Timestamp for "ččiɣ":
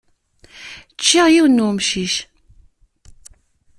0.99-1.25